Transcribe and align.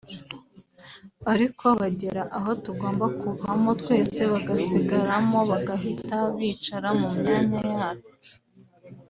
ariko 1.33 1.65
bagera 1.79 2.21
aho 2.37 2.51
tugomba 2.63 3.05
kuvamo 3.19 3.69
twese 3.81 4.21
bagasigaramo 4.31 5.39
bagahita 5.51 6.15
bicara 6.37 6.89
mu 6.99 7.09
myanya 7.17 7.61
yacu 7.75 8.35